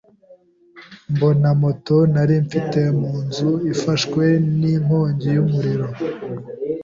mbona 1.13 1.47
moto 1.61 1.97
nari 2.13 2.35
mfite 2.45 2.79
mu 2.99 3.11
nzu 3.25 3.51
ifashwe 3.73 4.23
n’inkongi 4.59 5.27
y’umuriro, 5.35 5.87